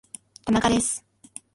[0.45, 1.05] 田中です